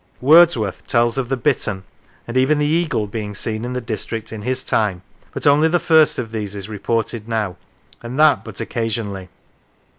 Wordsworth 0.19 0.87
tells 0.87 1.19
of 1.19 1.29
the 1.29 1.37
bittern 1.37 1.83
and 2.27 2.35
even 2.35 2.57
the 2.57 2.65
eagle 2.65 3.05
being 3.05 3.35
seen 3.35 3.63
in 3.63 3.73
the 3.73 3.79
district 3.81 4.33
in 4.33 4.41
his 4.41 4.63
time, 4.63 5.03
but 5.31 5.45
only 5.45 5.67
the 5.67 5.79
first 5.79 6.17
of 6.17 6.31
these 6.31 6.55
is 6.55 6.67
reported 6.67 7.27
now, 7.29 7.55
and 8.01 8.17
that 8.19 8.43
but 8.43 8.55
occa 8.55 8.87
sionally. 8.87 9.27